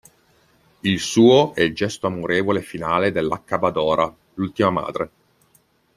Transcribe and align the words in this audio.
Il 0.79 0.99
suo 0.99 1.53
è 1.53 1.61
il 1.61 1.75
gesto 1.75 2.07
amorevole 2.07 2.61
e 2.61 2.63
finale 2.63 3.11
dell'accabadora, 3.11 4.11
l'ultima 4.33 4.71
madre. 4.71 5.11